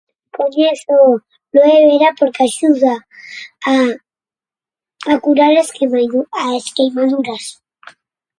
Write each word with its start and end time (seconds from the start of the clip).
O 0.03 0.03
porque 2.17 2.39
axuda 2.47 2.93
a 3.73 3.75
a 5.13 5.15
curar 5.23 5.53
as 5.63 5.69
queimadu- 5.77 6.29
as 6.55 6.65
queimaduras. 6.75 7.43